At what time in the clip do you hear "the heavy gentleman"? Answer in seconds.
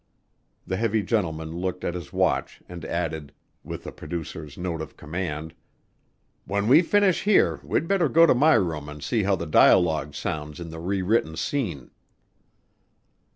0.65-1.57